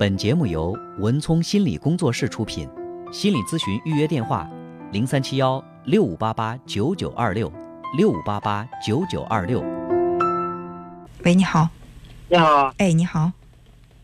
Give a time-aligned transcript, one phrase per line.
[0.00, 2.66] 本节目由文聪心理工作室出品，
[3.12, 4.48] 心理咨询预约电话：
[4.92, 7.52] 零三七幺六五八八九九二六
[7.98, 9.60] 六五八八九九二六。
[11.22, 11.68] 喂，你好。
[12.30, 13.30] 你好，哎，你好。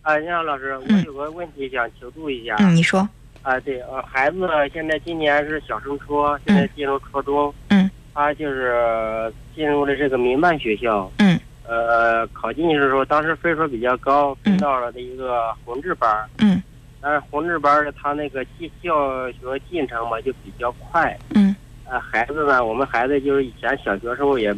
[0.03, 2.57] 啊，你好，老师，我有个问题想求助一下。
[2.59, 3.09] 嗯，你说。
[3.41, 7.55] 啊，对，呃，孩子现在今年是小升初，现在进入初中。
[7.69, 7.91] 嗯。
[8.13, 11.11] 他就是进入了这个民办学校。
[11.21, 11.36] 嗯。
[11.69, 16.29] 呃，考进去的时候，当时分数比较高，分到了的一个宏志班。
[16.39, 16.63] 嗯。
[17.01, 19.39] 但是宏志班的他那个进教学
[19.71, 21.17] 进程嘛就比较快。
[21.35, 21.55] 嗯。
[21.85, 24.55] 呃，孩子呢，我们孩子就是以前小学时候也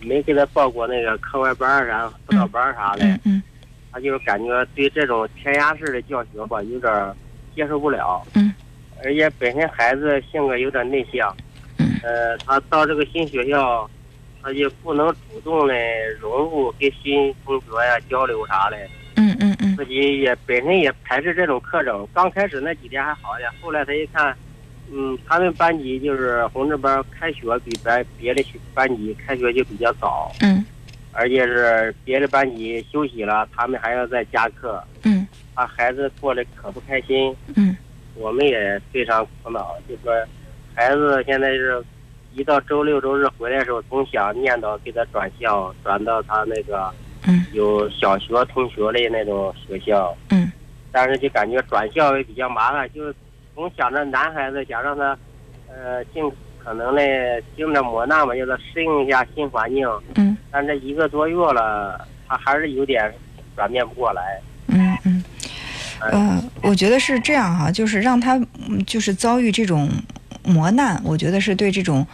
[0.00, 3.04] 没给他报过那个课外班啥辅导班啥的。
[3.04, 3.42] 嗯嗯。
[3.92, 7.14] 他就感觉对这种填鸭式的教学吧，有点
[7.54, 8.22] 接受不了。
[8.34, 8.52] 嗯。
[9.04, 11.32] 而且本身孩子性格有点内向。
[11.78, 12.00] 嗯。
[12.02, 13.88] 呃，他到这个新学校，
[14.44, 15.74] 他就不能主动的
[16.20, 18.76] 融入跟新同学呀交流啥的。
[19.16, 19.74] 嗯嗯嗯。
[19.76, 22.06] 自己也本身也排斥这种课程。
[22.12, 24.36] 刚开始那几天还好点，后来他一看，
[24.92, 30.30] 嗯，他们班级就是红志班开学比别别的班级开学就比较早。
[30.42, 30.64] 嗯。
[31.16, 34.82] 而且是别的班级休息了，他们还要再加课。
[35.04, 35.24] 嗯，
[35.54, 37.32] 他孩子过得可不开心。
[37.54, 37.76] 嗯，
[38.16, 40.12] 我们也非常苦恼，就说
[40.74, 41.80] 孩子现在是，
[42.34, 46.92] 一到周六周日回来的时候，总想念叨给他转校，转到他那个
[47.26, 50.14] 嗯有小学同学的那种学校。
[50.30, 50.50] 嗯，
[50.90, 53.12] 但是就感觉转校也比较麻烦，就
[53.54, 55.16] 总想着男孩子想让他，
[55.68, 56.22] 呃，尽
[56.58, 59.88] 可能的经着磨难吧，让他适应一下新环境。
[60.16, 60.36] 嗯。
[60.50, 63.12] 但这一个多月了，他还是有点
[63.56, 64.40] 转变不过来。
[64.68, 65.24] 嗯嗯，
[66.00, 68.40] 呃，我觉得是这样哈，就是让他
[68.86, 69.88] 就是遭遇这种
[70.44, 72.06] 磨难，我觉得是对这种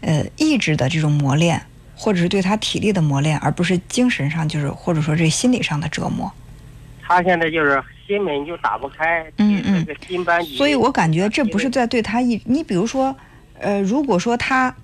[0.00, 1.60] 呃意志的这种磨练，
[1.94, 6.32] 或者是对他体力的磨练，而不是精神上就是或者说这心理上的折磨。
[7.02, 10.56] 他现在就是心门就打不开，嗯嗯，这个新班级。
[10.56, 13.14] 所以我感觉这不是在对他一，你比如说，
[13.58, 14.74] 呃，如果说他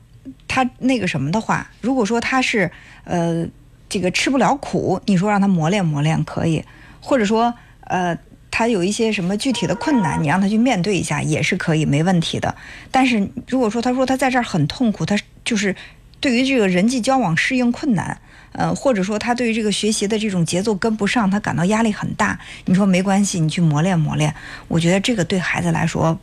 [0.47, 2.70] 他那个什么的话，如果说他是。
[3.10, 3.48] 呃，
[3.88, 6.62] 这个吃不了苦，你说让他磨练磨练可以，
[7.00, 7.54] 或者说，
[7.84, 8.14] 呃，
[8.58, 12.52] 他有一些什么具体的困难，你让他去面对一下也是可以，没问题的。
[12.91, 15.76] 但是如果说他说他在这儿很痛苦，他就是
[16.19, 18.20] 对于这个人际交往适应困难，
[18.50, 24.34] 呃，或者说他对于这个学习的这种节奏跟不上，他感到压力很大，你说没关系，你去磨练磨练，
[24.66, 26.19] 我觉得这个对孩子来说。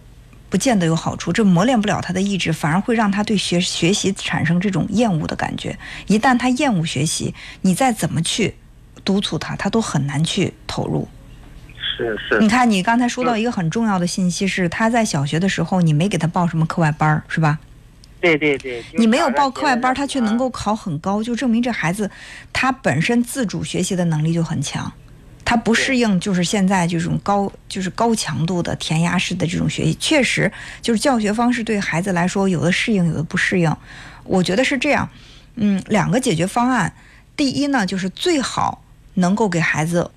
[0.49, 5.77] 不见得有好处，这磨练不了他的意志，反而会让他对学学习产生这种厌恶的感觉。
[6.07, 8.55] 一旦他厌恶学习，你再怎么去
[9.05, 11.07] 督促他，他都很难去投入。
[11.95, 12.39] 是是。
[12.39, 17.59] 你看，你刚才说到一个很重要的信息是，他在小学的时候，你没给他报什么课外班，是吧？
[18.21, 18.83] 对对对。
[18.93, 22.09] 你没有报课外班，他却能够考很高，就证明这孩子
[22.51, 24.91] 他本身自主学习的能力就很强。
[25.43, 30.51] 他不适应，就是现在这种高，就是高强度的填鸭式的这种学习，确实
[30.81, 33.71] 就是教学方式对孩子来说，有的适应，有的不适应。
[34.23, 35.07] 我觉得是这样，
[35.53, 36.91] 嗯，两个解决方案。
[37.37, 38.81] 第一呢，就是最好
[39.13, 40.09] 能够给孩子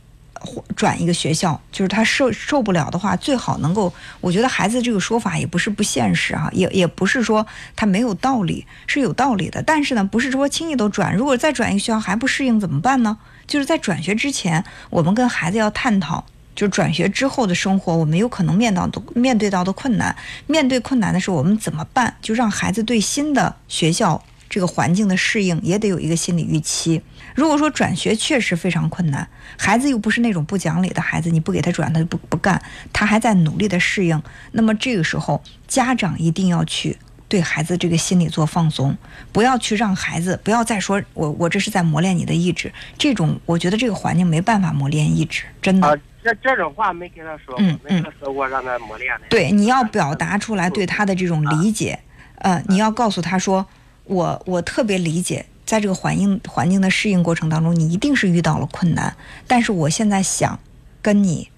[0.76, 3.92] 转一个学校，就是他受受不了的话，最好能够。
[4.20, 9.62] 我觉得孩子这个说法也不是不现实啊，也也不是说他没有道理，是有道理的。
[9.62, 11.14] 但是呢，不是说轻易都转。
[11.14, 13.18] 如果再转一个学校还不适应怎么办呢？
[13.46, 16.22] 就是在转学之前，我们跟孩子要探讨，
[16.54, 20.14] 就是转学之后的生活，我们有可能面到的面对到的困难。
[20.46, 22.14] 面对困难的时候，我们怎么办？
[22.20, 27.00] 就让孩子对新的学校这个环境的适应也得有一个心理预期。
[27.34, 29.28] 如果说转学确实非常困难，
[29.58, 32.60] 孩子又不是那种不讲理的孩子，你不给他转，他就不不干，
[32.92, 34.22] 他还在努力的适应。
[34.52, 36.96] 那么这个时候，家长一定要去。
[37.30, 38.96] 对孩子这个心理做放松，
[39.32, 46.00] 不要去让孩子不要再说我我这是在磨练你的意志，这种我觉得这个环境没办法磨练意志，真的。
[46.24, 49.26] 这这种话没跟他说过，没跟他说过让他磨练的。
[49.28, 51.98] 对，你要表达出来对他的这种理解，
[52.36, 53.66] 呃，你要告诉他说，
[54.08, 60.58] 我我特别理解，在这个环境环境的适应过程当中，你一定是遇到了困难，但是我现在想
[61.00, 61.50] 跟你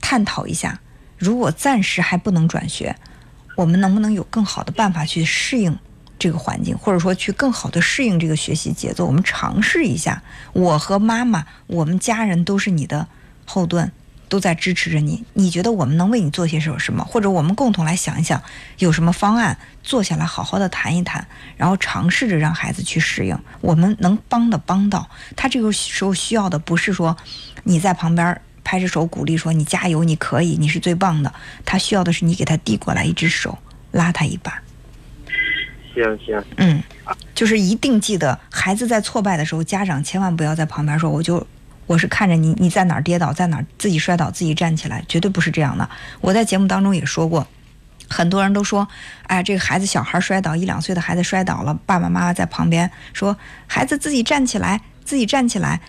[0.00, 0.80] 探讨一下，
[1.16, 2.96] 如果暂时还不能转学。
[3.54, 5.78] 我们能不能有更好的办法去适应
[6.18, 9.04] 这个环境，或者说去更好的适应这个学习节奏？
[9.04, 10.22] 我们尝试一下。
[10.54, 13.06] 我和妈妈，我们家人都是你的
[13.44, 13.92] 后盾，
[14.32, 15.22] 都在支持着你。
[15.34, 17.04] 你觉得我们能为你做些什什么？
[17.04, 18.42] 或者我们共同来想一想，
[18.78, 19.58] 有什么方案？
[19.82, 21.26] 坐下来好好的谈一谈，
[21.58, 23.38] 然后尝试着让孩子去适应。
[23.60, 27.14] 我们能帮的帮到他，这个时候需要的不是说
[27.64, 28.40] 你在旁边。
[28.64, 31.34] 拍着手鼓励说：“你加油，你可以，你是最棒的。”
[31.66, 33.58] 他需要的是你给他递过来一只手，
[33.90, 34.62] 拉他一把。
[35.92, 36.80] 行行，嗯，
[37.34, 41.44] 就是一定记得，孩子在挫败的时候，家长千万不要在旁边说：“我就
[41.86, 45.88] 我是看着你你在哪儿跌倒，在哪儿自己摔倒，自己站起来，绝对不是这样的。
[46.20, 47.46] 我在节目当中也说过，
[48.08, 48.86] 很多人都说，
[49.26, 53.36] 哎，这个孩子小孩摔倒，一两岁的孩子摔倒了，爸爸妈妈在旁边说，
[53.66, 55.80] 孩子自己站起来，自己站起来。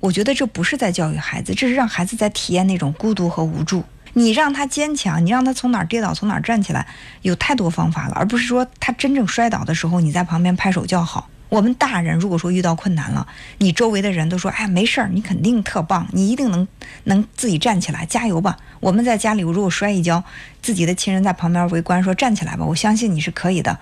[0.00, 3.82] 我觉得这不是在教育孩子，这是让孩子在体验那种孤独和无助。
[4.12, 6.86] 你让他坚强，你让他从哪儿跌倒从哪儿站起来，
[7.22, 11.28] 有太多方法了，而不是说他真正摔倒的时候你在旁边拍手叫好。
[11.48, 13.26] 我们大人如果说遇到困难了，
[13.58, 16.66] 你周围的人都说：“哎，没事儿，你肯定特棒，你一定能
[17.04, 20.22] 能自己站起来，加油吧！”我们在家里如果摔一跤，
[20.60, 23.78] 自己的亲人在旁边围观说：“站起来吧，我相信你是可以的。”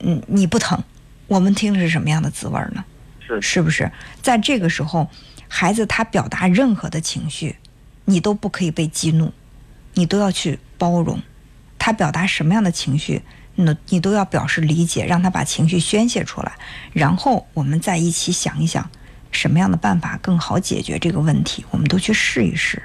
[0.00, 0.82] 嗯，你不疼，
[1.26, 2.84] 我们听的是什么样的滋味呢？
[3.20, 3.90] 是是不是？
[4.22, 5.08] 在这个时候，
[5.48, 7.56] 孩子他表达任何的情绪，
[8.06, 9.32] 你都不可以被激怒，
[9.94, 11.22] 你都要去包容。
[11.78, 13.22] 他表达什么样的情绪？
[13.56, 16.52] 那你都要表示理解，让他把情绪宣泄出来，
[16.92, 18.88] 然后我们再一起想一想，
[19.30, 22.82] 什么样的办法更好解决这个问题，我们都去试一试。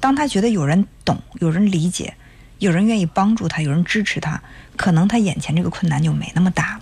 [0.00, 2.12] 当他觉得有人懂、有人理解、
[2.58, 4.40] 有人愿意帮助他、有人支持他，
[4.76, 6.80] 可能他眼前这个困难就没那么大了。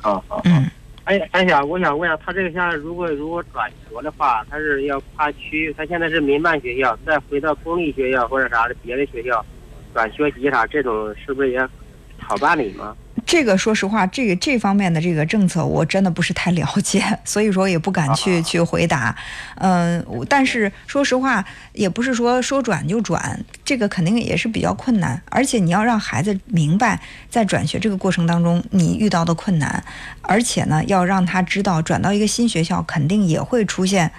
[0.00, 0.70] 好好，嗯，
[1.04, 9.44] 哎，哎呀，我想问下，他这个现在如果如果转学的话，他是要跨区，他现在是民办学校，再回到公立学校或者啥的别的学校，
[9.92, 11.68] 转学籍啥这种是不是也？
[12.26, 12.94] 好办理吗？
[13.26, 19.16] 这个说实话，这个这方面的这个政策我真的不是太了解， 所以说也不敢去去回答。
[19.56, 21.42] 嗯，但是说实话，
[21.72, 25.20] 也不是说说转就转，这个肯定也是比较困难。
[25.30, 27.00] 而且你要让孩子明白，
[27.30, 29.82] 在转学这个过程当中你遇到的困难，
[30.20, 34.10] 而且呢，要让他知道转到一个新学校肯定也会出现。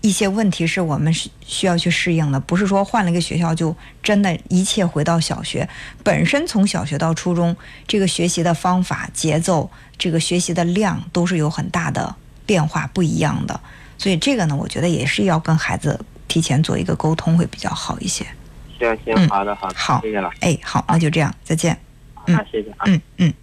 [0.00, 5.68] 一些问题是我们需需要去适应的，不是说换了一个学校就真的一切回到小学。
[6.04, 7.56] 本身从小学到初中，
[7.86, 12.14] 这个学习的方法、节奏，这个学习的量都是有很大的
[12.46, 13.58] 变化，不一样的。
[13.98, 15.98] 所以这个呢，我觉得也是要跟孩子
[16.28, 18.24] 提前做一个沟通会比较好一些。
[18.78, 20.30] 行行，好的好的，好，谢谢了。
[20.40, 21.76] 哎，好，那就这样，再见。
[22.26, 22.84] 嗯，谢谢啊。
[22.86, 23.34] 嗯嗯。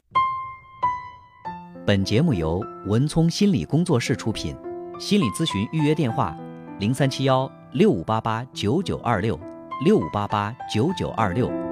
[1.86, 4.56] 本节目由文聪心理工作室出品，
[4.98, 6.36] 心理咨询预约电话。
[6.78, 9.40] 零三七幺六五八八九九二六，
[9.86, 11.65] 六五八八九九二六。